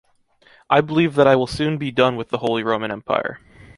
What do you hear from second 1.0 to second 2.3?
I will soon be done with